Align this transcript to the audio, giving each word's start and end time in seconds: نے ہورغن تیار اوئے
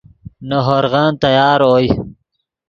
نے 0.47 0.57
ہورغن 0.67 1.07
تیار 1.23 1.59
اوئے 1.67 1.87